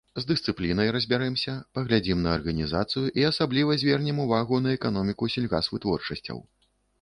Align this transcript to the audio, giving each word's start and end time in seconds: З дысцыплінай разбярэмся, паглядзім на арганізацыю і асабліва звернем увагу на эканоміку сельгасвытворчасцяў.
З 0.17 0.21
дысцыплінай 0.29 0.87
разбярэмся, 0.95 1.51
паглядзім 1.77 2.23
на 2.27 2.31
арганізацыю 2.37 3.03
і 3.21 3.27
асабліва 3.31 3.77
звернем 3.83 4.23
увагу 4.25 4.55
на 4.65 4.75
эканоміку 4.79 5.31
сельгасвытворчасцяў. 5.37 6.43